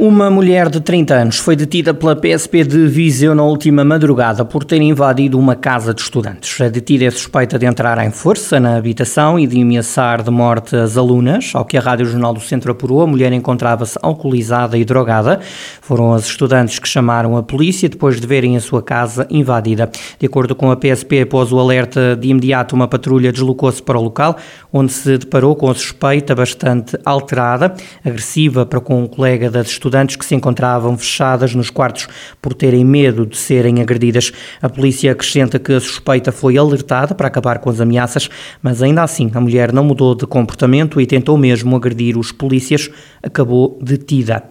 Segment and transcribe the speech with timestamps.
[0.00, 4.64] Uma mulher de 30 anos foi detida pela PSP de Viseu na última madrugada por
[4.64, 6.58] ter invadido uma casa de estudantes.
[6.58, 10.74] A detida é suspeita de entrar em força na habitação e de ameaçar de morte
[10.74, 11.50] as alunas.
[11.52, 15.38] Ao que a Rádio Jornal do Centro apurou, a mulher encontrava-se alcoolizada e drogada.
[15.82, 19.90] Foram as estudantes que chamaram a polícia depois de verem a sua casa invadida.
[20.18, 24.02] De acordo com a PSP, após o alerta de imediato, uma patrulha deslocou-se para o
[24.02, 24.38] local,
[24.72, 29.89] onde se deparou com a suspeita bastante alterada, agressiva para com um colega das estudantes
[29.90, 32.06] estudantes que se encontravam fechadas nos quartos
[32.40, 34.32] por terem medo de serem agredidas.
[34.62, 38.30] A polícia acrescenta que a suspeita foi alertada para acabar com as ameaças,
[38.62, 42.88] mas ainda assim a mulher não mudou de comportamento e tentou mesmo agredir os polícias,
[43.22, 44.42] acabou detida.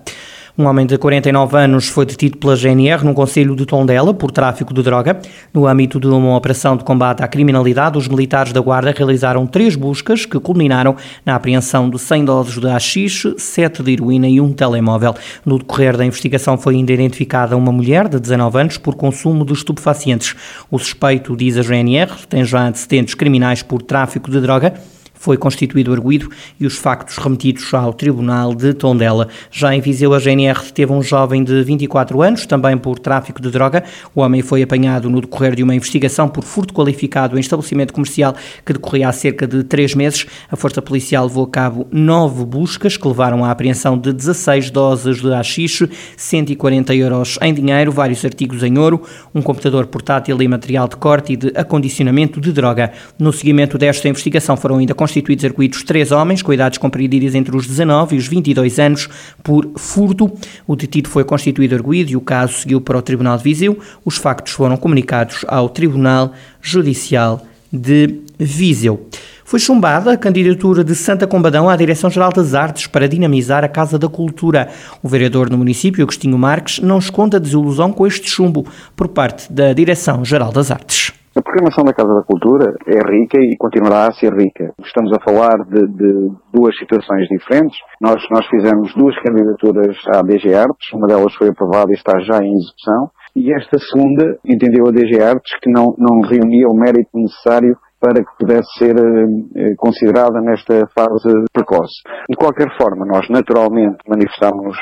[0.59, 4.73] Um homem de 49 anos foi detido pela GNR no Conselho de Tondela por tráfico
[4.73, 5.17] de droga.
[5.53, 9.77] No âmbito de uma operação de combate à criminalidade, os militares da Guarda realizaram três
[9.77, 14.51] buscas que culminaram na apreensão de 100 doses de haxixe, 7 de heroína e um
[14.51, 15.15] telemóvel.
[15.45, 19.53] No decorrer da investigação foi ainda identificada uma mulher de 19 anos por consumo de
[19.53, 20.35] estupefacientes.
[20.69, 24.73] O suspeito, diz a GNR, tem já antecedentes criminais por tráfico de droga
[25.19, 29.27] foi constituído arguído e os factos remetidos ao Tribunal de Tondela.
[29.51, 33.51] Já em Viseu, a GNR teve um jovem de 24 anos, também por tráfico de
[33.51, 33.83] droga.
[34.15, 38.33] O homem foi apanhado no decorrer de uma investigação por furto qualificado em estabelecimento comercial
[38.65, 40.25] que decorria há cerca de três meses.
[40.49, 45.21] A Força Policial levou a cabo nove buscas que levaram à apreensão de 16 doses
[45.21, 49.03] de haxixe, 140 euros em dinheiro, vários artigos em ouro,
[49.35, 52.93] um computador portátil e material de corte e de acondicionamento de droga.
[53.19, 57.65] No seguimento desta investigação foram ainda constituídos arguídos três homens com idades compreendidas entre os
[57.65, 59.09] 19 e os 22 anos
[59.43, 60.31] por furto.
[60.67, 63.79] O detido foi constituído arguído e o caso seguiu para o Tribunal de Viseu.
[64.05, 67.41] Os factos foram comunicados ao Tribunal Judicial
[67.73, 69.07] de Viseu.
[69.43, 73.97] Foi chumbada a candidatura de Santa Combadão à Direção-Geral das Artes para dinamizar a Casa
[73.97, 74.69] da Cultura.
[75.01, 79.51] O vereador no município, Agostinho Marques, não esconde a desilusão com este chumbo por parte
[79.51, 81.18] da Direção-Geral das Artes.
[81.35, 84.73] A programação da Casa da Cultura é rica e continuará a ser rica.
[84.83, 87.77] Estamos a falar de, de duas situações diferentes.
[88.01, 92.39] Nós, nós fizemos duas candidaturas à DG Artes, uma delas foi aprovada e está já
[92.43, 97.11] em execução, e esta segunda entendeu a DG Artes que não, não reunia o mérito
[97.13, 102.01] necessário para que pudesse ser eh, considerada nesta fase precoce.
[102.27, 104.75] De qualquer forma, nós naturalmente manifestamos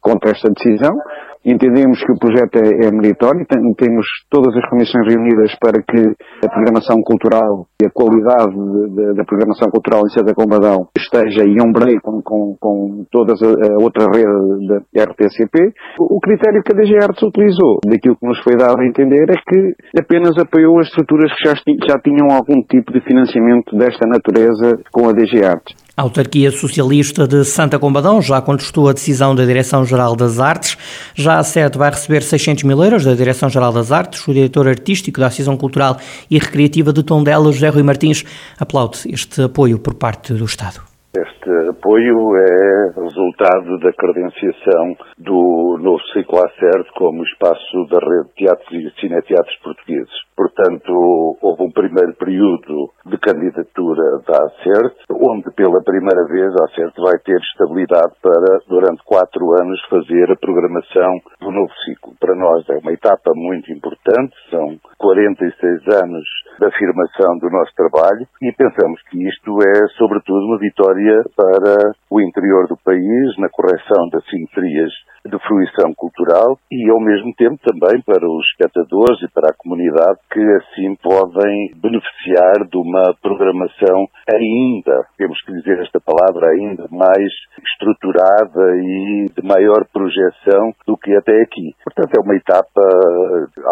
[0.00, 0.96] contra esta decisão,
[1.44, 6.00] Entendemos que o projeto é, é meritório, tem, temos todas as comissões reunidas para que
[6.42, 11.44] a programação cultural e a qualidade de, de, da programação cultural em Santa Combadão esteja
[11.44, 15.72] em ombreio com, com, com toda a, outra rede da RTCP.
[15.98, 19.28] O, o, critério que a DG Artes utilizou, daquilo que nos foi dado a entender,
[19.28, 24.78] é que apenas apoiou as estruturas que já, tinham algum tipo de financiamento desta natureza
[24.90, 25.83] com a DG Artes.
[25.96, 30.76] A autarquia socialista de Santa Combadão já contestou a decisão da Direção-Geral das Artes.
[31.14, 34.26] Já a sede vai receber 600 mil euros da Direção-Geral das Artes.
[34.26, 35.96] O diretor artístico da Associação Cultural
[36.28, 38.24] e Recreativa de Tondela, José Rui Martins,
[38.58, 40.93] aplaude este apoio por parte do Estado.
[41.16, 48.34] Este apoio é resultado da credenciação do novo ciclo ACERT como espaço da rede de
[48.34, 50.10] teatros e cineteatros portugueses.
[50.36, 56.96] Portanto, houve um primeiro período de candidatura da ACERT, onde pela primeira vez a ACERT
[56.98, 62.14] vai ter estabilidade para, durante quatro anos, fazer a programação do novo ciclo.
[62.18, 65.62] Para nós é uma etapa muito importante, são 46
[65.94, 66.26] anos
[66.58, 71.03] da afirmação do nosso trabalho e pensamos que isto é, sobretudo, uma vitória
[71.36, 74.90] para o interior do país, na correção das simetrias
[75.24, 80.20] de fruição cultural e, ao mesmo tempo, também para os espectadores e para a comunidade
[80.30, 87.32] que assim podem beneficiar de uma programação ainda, temos que dizer esta palavra, ainda mais
[87.72, 91.74] estruturada e de maior projeção do que até aqui.
[91.82, 92.82] Portanto, é uma etapa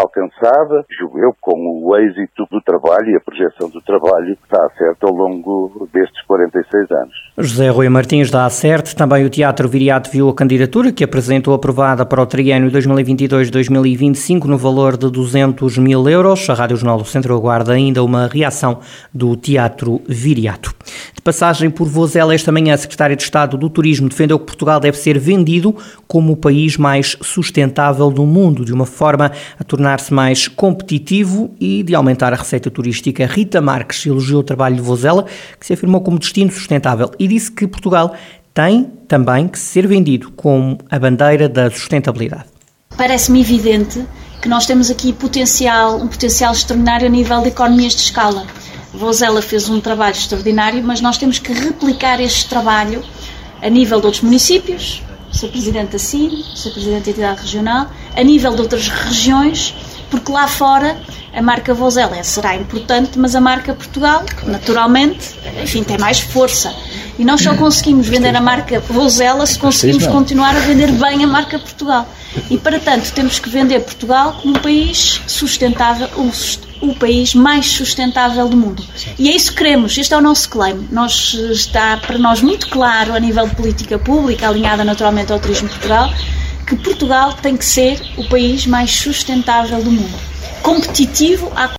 [0.00, 5.06] alcançada, julgo eu, com o êxito do trabalho e a projeção do trabalho está certo
[5.06, 7.22] ao longo destes 46 anos.
[7.39, 12.05] José Rui Martins da Acerte, também o Teatro Viriato viu a candidatura que apresentou aprovada
[12.05, 16.51] para o triênio 2022-2025 no valor de 200 mil euros.
[16.51, 18.81] A Rádio Jornal do Centro aguarda ainda uma reação
[19.15, 20.75] do Teatro Viriato.
[21.15, 24.79] De passagem por Vozela esta manhã, a Secretária de Estado do Turismo defendeu que Portugal
[24.79, 25.75] deve ser vendido
[26.07, 31.83] como o país mais sustentável do mundo, de uma forma a tornar-se mais competitivo e
[31.83, 33.25] de aumentar a receita turística.
[33.25, 35.25] Rita Marques elogiou o trabalho de Vozela,
[35.59, 38.14] que se afirmou como destino sustentável e disse que Portugal
[38.55, 42.44] tem também que ser vendido como a bandeira da sustentabilidade.
[42.97, 44.05] Parece-me evidente
[44.41, 48.47] que nós temos aqui potencial, um potencial extraordinário a nível de economias de escala.
[48.93, 53.03] Vozela fez um trabalho extraordinário, mas nós temos que replicar este trabalho
[53.62, 58.23] a nível de outros municípios, sou Presidente da CIM, sou Presidente da entidade regional, a
[58.23, 59.75] nível de outras regiões,
[60.11, 61.00] porque lá fora
[61.34, 66.75] a marca Vozela será importante, mas a marca Portugal, naturalmente, enfim, tem mais força.
[67.19, 71.26] E nós só conseguimos vender a marca Vozela se conseguimos continuar a vender bem a
[71.26, 72.06] marca Portugal.
[72.50, 76.08] E, para tanto, temos que vender Portugal como um país sustentável,
[76.81, 78.85] o país mais sustentável do mundo.
[79.19, 80.88] E é isso que queremos, este é o nosso claim.
[80.90, 85.69] Nós, está para nós muito claro, a nível de política pública, alinhada naturalmente ao Turismo
[85.69, 86.12] Portugal,
[86.67, 90.31] que Portugal tem que ser o país mais sustentável do mundo.
[90.62, 91.70] Competitivo à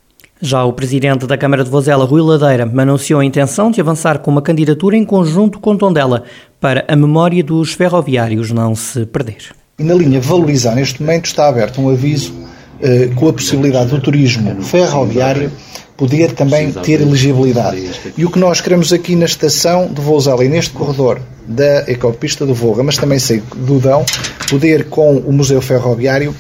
[0.46, 4.30] já o presidente da Câmara de Vozela, Rui Ladeira, anunciou a intenção de avançar com
[4.30, 6.24] uma candidatura em conjunto com Tondela
[6.60, 9.56] para a memória dos ferroviários não se perder.
[9.80, 12.34] E na linha valorizar, neste momento está aberto um aviso
[12.82, 15.50] eh, com a possibilidade do turismo ferroviário
[15.96, 17.92] poder também ter elegibilidade.
[18.18, 22.46] E o que nós queremos aqui na estação de Vozela e neste corredor da Ecopista
[22.46, 24.06] do Voga, mas também sei do Dão,
[24.50, 26.36] poder com o Museu Ferroviário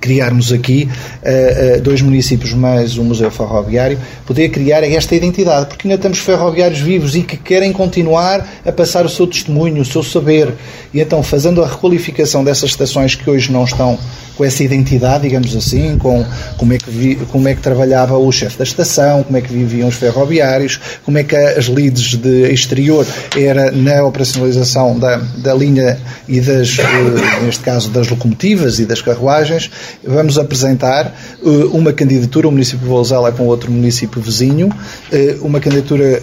[0.00, 5.88] criarmos aqui uh, uh, dois municípios mais um museu ferroviário, poder criar esta identidade, porque
[5.88, 10.02] ainda temos ferroviários vivos e que querem continuar a passar o seu testemunho, o seu
[10.02, 10.52] saber.
[10.92, 13.98] E então, fazendo a requalificação dessas estações que hoje não estão
[14.36, 16.24] com essa identidade, digamos assim, com
[16.58, 19.52] como é que, vi, como é que trabalhava o chefe da estação, como é que
[19.52, 23.06] viviam os ferroviários, como é que as leads de exterior
[23.36, 29.00] era na operacionalização da, da linha e das, eh, neste caso, das locomotivas e das
[29.00, 29.70] carruagens.
[30.04, 34.70] Vamos apresentar eh, uma candidatura, o município de Volzela com outro município vizinho,
[35.12, 36.20] eh, uma candidatura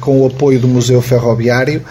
[0.00, 1.82] com o apoio do Museu Ferroviário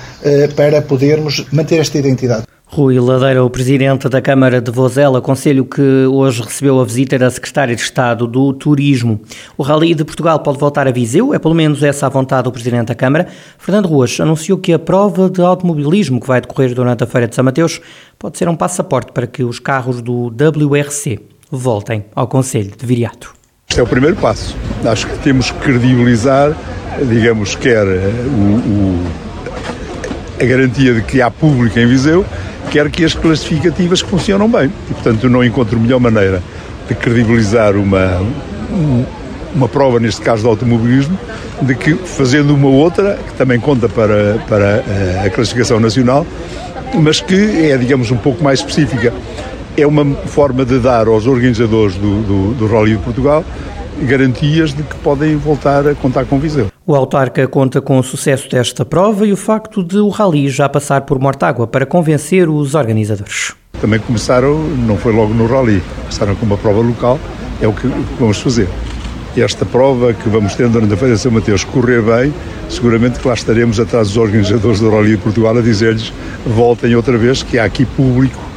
[0.55, 2.43] para podermos manter esta identidade.
[2.73, 7.29] Rui Ladeira, o presidente da Câmara de Vozela, conselho que hoje recebeu a visita da
[7.29, 9.19] secretária de Estado do Turismo.
[9.57, 12.51] O Rally de Portugal pode voltar a Viseu, é pelo menos essa a vontade do
[12.51, 13.27] presidente da Câmara.
[13.57, 17.35] Fernando Ruas anunciou que a prova de automobilismo que vai decorrer durante a Feira de
[17.35, 17.81] São Mateus
[18.17, 21.19] pode ser um passaporte para que os carros do WRC
[21.51, 23.33] voltem ao Conselho de Viriato.
[23.69, 24.55] Este é o primeiro passo.
[24.85, 26.55] Acho que temos que credibilizar,
[27.05, 29.07] digamos, quer o, o,
[30.39, 32.25] a garantia de que há público em Viseu,
[32.71, 34.71] quer que as classificativas funcionam bem.
[34.89, 36.41] E, portanto, não encontro melhor maneira
[36.87, 38.21] de credibilizar uma,
[39.53, 41.19] uma prova, neste caso do automobilismo,
[41.61, 44.83] de que fazendo uma outra, que também conta para, para
[45.25, 46.25] a classificação nacional,
[46.95, 49.13] mas que é, digamos, um pouco mais específica.
[49.77, 53.43] É uma forma de dar aos organizadores do, do, do Rally de Portugal
[54.05, 56.71] garantias de que podem voltar a contar com Viseu.
[56.85, 60.67] O autarca conta com o sucesso desta prova e o facto de o rally já
[60.67, 63.53] passar por Mortágua para convencer os organizadores.
[63.79, 67.19] Também começaram, não foi logo no rally, começaram com uma prova local,
[67.61, 67.87] é o que
[68.19, 68.67] vamos fazer.
[69.37, 72.33] Esta prova que vamos ter durante a Feira de São Mateus correr bem,
[72.67, 76.11] seguramente que lá estaremos atrás dos organizadores do Rally de Portugal a dizer-lhes
[76.45, 78.50] voltem outra vez, que há aqui público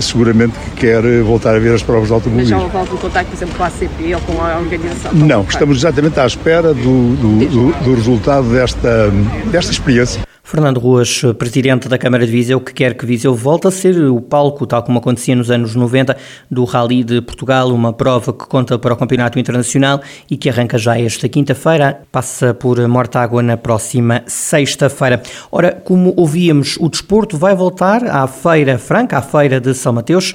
[0.00, 2.56] seguramente que quer eh, voltar a ver as provas de automobilismo.
[2.56, 5.12] Mas já houve algum contacto, por exemplo, com a ACP ou com a organização?
[5.12, 9.10] Não, estamos exatamente à espera do, do, do, do resultado desta,
[9.50, 10.29] desta experiência.
[10.50, 14.20] Fernando Ruas, presidente da Câmara de Viseu, que quer que Viseu volte a ser o
[14.20, 16.16] palco, tal como acontecia nos anos 90,
[16.50, 20.76] do Rally de Portugal, uma prova que conta para o Campeonato Internacional e que arranca
[20.76, 25.22] já esta quinta-feira, passa por Mortágua na próxima sexta-feira.
[25.52, 30.34] Ora, como ouvíamos, o desporto vai voltar à Feira Franca, à Feira de São Mateus,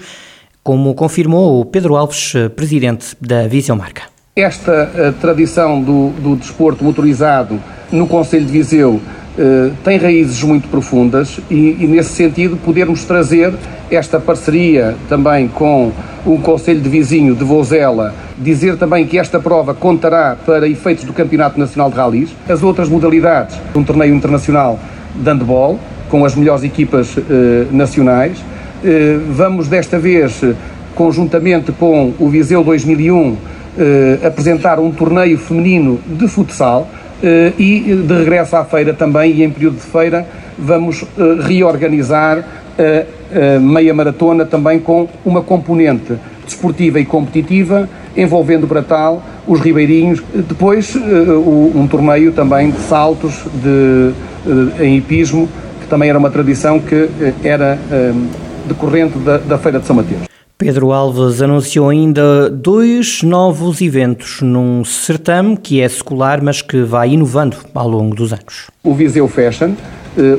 [0.63, 4.03] como confirmou o Pedro Alves, presidente da Viseu Marca.
[4.33, 9.24] Esta eh, tradição do, do desporto motorizado no Conselho de Viseu eh,
[9.83, 13.53] tem raízes muito profundas e, e, nesse sentido, podermos trazer
[13.91, 15.91] esta parceria também com
[16.25, 21.13] o Conselho de Vizinho de Vozela, dizer também que esta prova contará para efeitos do
[21.13, 24.79] Campeonato Nacional de Rallys, as outras modalidades, um torneio internacional
[25.15, 28.37] de handball, com as melhores equipas eh, nacionais.
[28.83, 30.41] Eh, vamos desta vez,
[30.95, 33.37] conjuntamente com o Viseu 2001,
[33.77, 37.04] eh, apresentar um torneio feminino de futsal, eh,
[37.57, 40.25] e de regresso à feira também, e em período de feira,
[40.57, 42.43] vamos eh, reorganizar
[42.77, 50.21] a meia maratona também com uma componente desportiva e competitiva, envolvendo para tal os ribeirinhos,
[50.33, 50.93] depois
[51.73, 54.11] um torneio também de saltos de,
[54.83, 55.47] em hipismo,
[55.81, 57.09] que também era uma tradição que
[57.43, 57.79] era
[58.67, 60.23] decorrente da, da Feira de São Mateus.
[60.57, 67.09] Pedro Alves anunciou ainda dois novos eventos num certame que é secular, mas que vai
[67.09, 68.71] inovando ao longo dos anos.
[68.81, 69.73] O Viseu Fashion,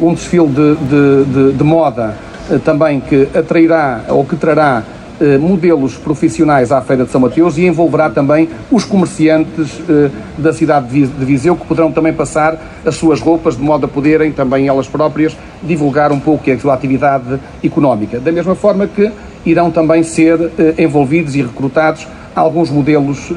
[0.00, 2.16] um desfile de, de, de, de moda
[2.64, 4.84] também que atrairá ou que trará
[5.18, 10.52] eh, modelos profissionais à Feira de São Mateus e envolverá também os comerciantes eh, da
[10.52, 14.68] cidade de Viseu, que poderão também passar as suas roupas, de modo a poderem também
[14.68, 18.20] elas próprias divulgar um pouco a sua atividade económica.
[18.20, 19.10] Da mesma forma que
[19.46, 23.32] irão também ser eh, envolvidos e recrutados alguns modelos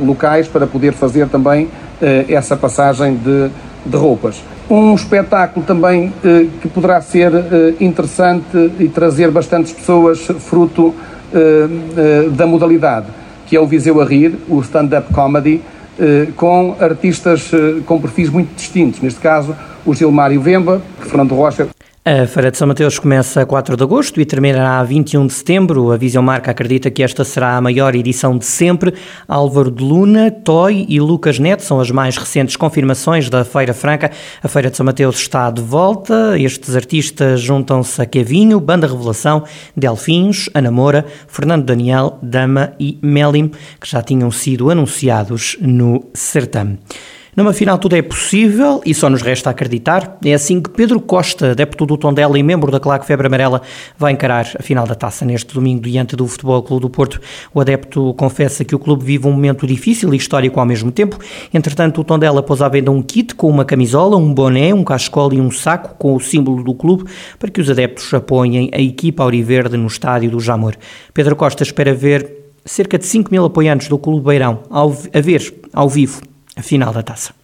[0.00, 1.66] locais para poder fazer também
[2.28, 3.50] essa passagem de,
[3.84, 4.40] de roupas
[4.70, 10.94] um espetáculo também eh, que poderá ser eh, interessante e trazer bastantes pessoas fruto
[11.34, 11.66] eh,
[11.96, 13.06] eh da modalidade,
[13.46, 15.60] que é o Viseu a Rir, o stand-up comedy,
[15.98, 19.00] eh, com artistas eh, com perfis muito distintos.
[19.00, 21.68] Neste caso, o Gilmário Vemba, Fernando Rocha.
[22.02, 25.34] A Feira de São Mateus começa a 4 de agosto e terminará a 21 de
[25.34, 25.92] setembro.
[25.92, 28.94] A Visão Marca acredita que esta será a maior edição de sempre.
[29.28, 34.10] Álvaro de Luna, Toy e Lucas Neto são as mais recentes confirmações da Feira Franca.
[34.42, 36.38] A Feira de São Mateus está de volta.
[36.38, 39.44] Estes artistas juntam-se a Kevinho, Banda Revelação,
[39.76, 46.78] Delfins, Ana Moura, Fernando Daniel, Dama e Melim, que já tinham sido anunciados no certame.
[47.40, 50.18] Numa final tudo é possível e só nos resta acreditar.
[50.22, 53.62] É assim que Pedro Costa, adepto do Tondela e membro da Claque Febre Amarela,
[53.96, 57.18] vai encarar a final da taça neste domingo diante do Futebol Clube do Porto.
[57.54, 61.18] O adepto confessa que o clube vive um momento difícil e histórico ao mesmo tempo.
[61.50, 65.32] Entretanto, o Tondela pôs à venda um kit com uma camisola, um boné, um cascol
[65.32, 67.04] e um saco com o símbolo do clube
[67.38, 70.74] para que os adeptos apoiem a equipa auriverde no estádio do Jamor.
[71.14, 75.54] Pedro Costa espera ver cerca de 5 mil apoiantes do Clube Beirão ao, a ver
[75.72, 76.28] ao vivo
[76.60, 77.34] a final da taça?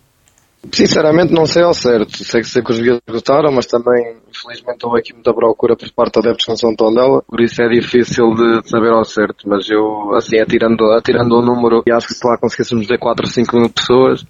[0.72, 2.24] Sinceramente não sei ao certo.
[2.24, 5.90] Sei que, sei que os jogadores gostaram, mas também infelizmente houve aqui muita procura por
[5.92, 9.68] parte de adeptos de São Tondela, por isso é difícil de saber ao certo, mas
[9.70, 13.30] eu assim atirando, atirando o número e acho que se lá conseguíssemos ter 4 ou
[13.30, 14.24] 5 mil pessoas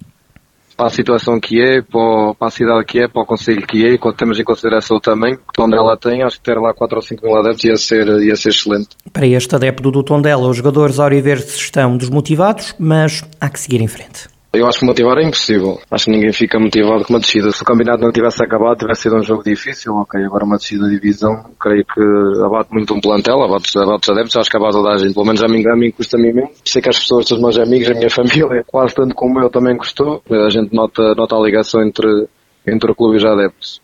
[0.75, 3.93] para a situação que é, para, a cidade que é, para o conselho que é,
[3.93, 6.95] e quando temos em consideração o tamanho que Tondela tem, acho que ter lá 4
[6.95, 8.89] ou 5 mil adeptos ia ser, ia ser excelente.
[9.11, 13.87] Para este adepto do Tondela, os jogadores Auriverdes estão desmotivados, mas há que seguir em
[13.87, 14.36] frente.
[14.57, 15.79] Eu acho que motivar é impossível.
[15.91, 17.51] Acho que ninguém fica motivado com uma descida.
[17.51, 20.23] Se o campeonato não tivesse acabado, tivesse sido um jogo difícil, ok.
[20.25, 22.01] Agora uma descida de divisão, creio que
[22.43, 25.13] abate muito um plantel, abate, abate os adeptos, acho que abate toda a gente.
[25.13, 26.53] Pelo menos a mim, a mim custa-me imenso.
[26.65, 29.77] Sei que as pessoas, os meus amigos, a minha família, quase tanto como eu, também
[29.77, 30.23] gostou.
[30.27, 32.27] A gente nota, nota a ligação entre,
[32.65, 33.79] entre o clube e os adeptos.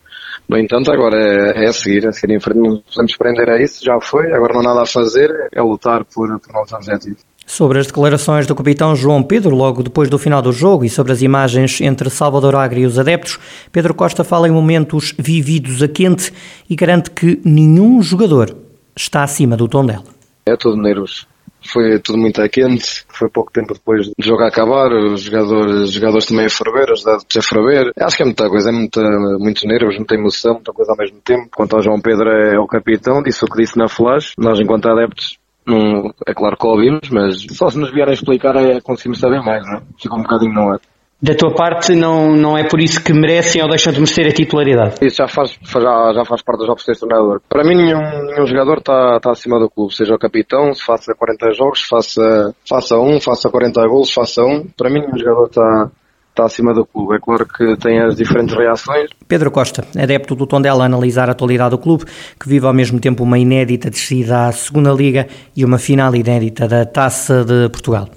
[0.48, 2.58] No entanto, agora é, é a seguir, é a seguir em frente.
[2.58, 4.32] Não podemos prender a isso, já foi.
[4.32, 7.24] Agora não há nada a fazer, é lutar por, por novos objetivos.
[7.46, 11.12] Sobre as declarações do capitão João Pedro logo depois do final do jogo e sobre
[11.12, 13.38] as imagens entre Salvador Agri e os adeptos,
[13.70, 16.32] Pedro Costa fala em momentos vividos a quente
[16.68, 18.56] e garante que nenhum jogador
[18.96, 20.04] está acima do tom dela.
[20.46, 21.26] É tudo nervos.
[21.66, 25.92] Foi tudo muito a quente, foi pouco tempo depois do jogo acabar, os jogadores, os
[25.92, 27.90] jogadores também a ferver, os adeptos a ferver.
[27.98, 29.00] Acho que é muita coisa, é muita,
[29.38, 31.48] muitos nervos, muita emoção, muita coisa ao mesmo tempo.
[31.54, 34.34] Quanto ao João Pedro é o capitão, disse o que disse na flash.
[34.36, 38.80] Nós, enquanto adeptos, não, é claro que ouvimos, mas só se nos vierem explicar é
[38.80, 39.82] conseguimos saber mais, não é?
[40.00, 40.78] Fica um bocadinho não é.
[41.22, 44.30] Da tua parte, não, não é por isso que merecem ou deixam de merecer a
[44.30, 44.96] titularidade?
[45.00, 47.40] Isso já faz, já, já faz parte das opções do treinador.
[47.48, 51.14] Para mim, nenhum, nenhum jogador está tá acima do clube, seja o capitão, se faça
[51.14, 54.66] 40 jogos, faça, faça um, faça 40 gols, faça um.
[54.76, 55.90] Para mim, nenhum jogador está
[56.34, 57.14] está acima do clube.
[57.14, 59.08] É claro que tem as diferentes reações.
[59.28, 62.04] Pedro Costa, adepto do Tondela, a analisar a atualidade do clube,
[62.38, 66.66] que vive ao mesmo tempo uma inédita descida à segunda Liga e uma final inédita
[66.66, 68.08] da Taça de Portugal.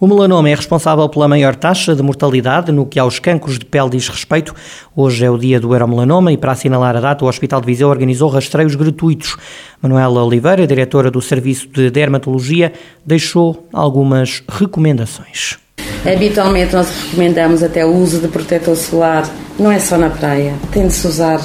[0.00, 3.90] O melanoma é responsável pela maior taxa de mortalidade no que aos cancros de pele
[3.90, 4.54] diz respeito.
[4.94, 7.88] Hoje é o dia do Euromelanoma e para assinalar a data o Hospital de Viseu
[7.88, 9.36] organizou rastreios gratuitos.
[9.82, 12.72] Manuela Oliveira, diretora do Serviço de Dermatologia,
[13.04, 15.65] deixou algumas recomendações.
[16.06, 20.86] Habitualmente nós recomendamos até o uso de protetor solar, não é só na praia, tem
[20.86, 21.40] de se usar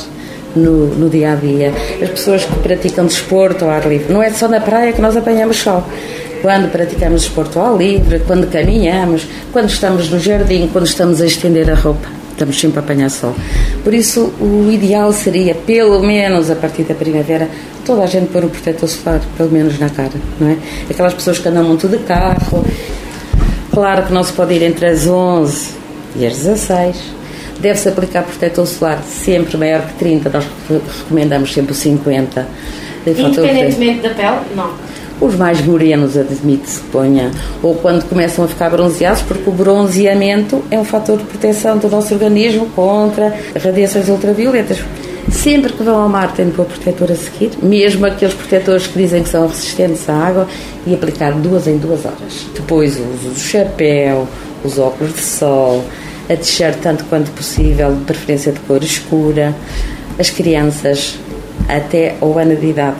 [0.56, 1.74] no, no, dia a dia.
[2.00, 5.18] As pessoas que praticam desporto ao ar livre, não é só na praia que nós
[5.18, 5.84] apanhamos sol.
[6.44, 11.26] Quando praticamos desporto ao ar livre, quando caminhamos, quando estamos no jardim, quando estamos a
[11.26, 13.34] estender a roupa, estamos sempre a apanhar sol.
[13.84, 17.50] Por isso, o ideal seria, pelo menos a partir da primavera,
[17.84, 20.58] toda a gente pôr um protetor solar, pelo menos na cara, não é?
[20.88, 22.64] Aquelas pessoas que andam muito de carro
[23.72, 25.72] Claro que não se pode ir entre as 11
[26.16, 26.98] e as 16.
[27.60, 30.46] Deve-se aplicar protetor solar sempre maior que 30, nós
[31.00, 32.48] recomendamos sempre o 50.
[33.06, 34.38] Independentemente da pele?
[34.56, 34.74] Não.
[35.22, 37.32] Os mais morenos, admite-se, ponha.
[37.62, 41.88] Ou quando começam a ficar bronzeados, porque o bronzeamento é um fator de proteção do
[41.88, 43.32] nosso organismo contra
[43.64, 44.80] radiações ultravioletas.
[45.30, 48.98] Sempre que vão ao mar têm de pôr protetor a seguir, mesmo aqueles protetores que
[48.98, 50.48] dizem que são resistentes à água,
[50.86, 52.48] e aplicar duas em duas horas.
[52.56, 54.28] Depois o uso do chapéu,
[54.64, 55.84] os óculos de sol,
[56.30, 59.56] a t-shirt tanto quanto possível, de preferência de cor escura,
[60.18, 61.20] as crianças
[61.68, 62.98] até ao ano de idade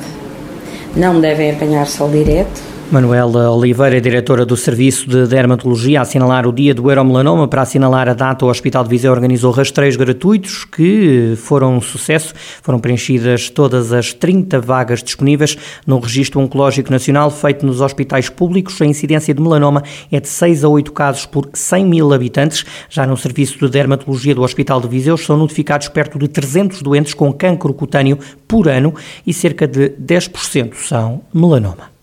[0.96, 6.52] não devem apanhar sol direto, Manuela Oliveira, diretora do Serviço de Dermatologia, a assinalar o
[6.52, 7.48] dia do Euromelanoma.
[7.48, 12.34] Para assinalar a data, o Hospital de Viseu organizou rastreios gratuitos que foram um sucesso.
[12.62, 15.58] Foram preenchidas todas as 30 vagas disponíveis
[15.88, 18.82] no Registro Oncológico Nacional feito nos hospitais públicos.
[18.82, 22.66] A incidência de melanoma é de 6 a 8 casos por 100 mil habitantes.
[22.90, 27.14] Já no Serviço de Dermatologia do Hospital de Viseu são notificados perto de 300 doentes
[27.14, 28.94] com cancro cutâneo por ano
[29.26, 32.01] e cerca de 10% são melanoma.